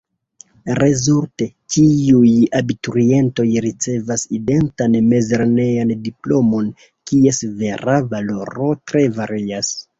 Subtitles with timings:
[0.77, 6.75] Rezulte: ĉiuj abiturientoj ricevas identan mezlernejan diplomon,
[7.13, 9.75] kies vera valoro tre varias.